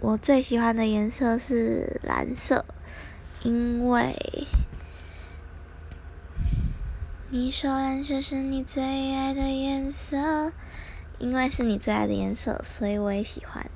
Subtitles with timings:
[0.00, 2.64] 我最喜欢的颜色是蓝色
[3.42, 4.16] 因为
[7.30, 10.52] 你说蓝色是你最爱的颜色
[11.18, 13.68] 因为是你最爱的颜色所以我也喜欢。